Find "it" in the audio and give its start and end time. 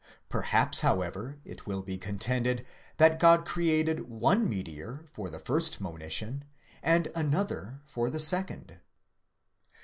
1.45-1.67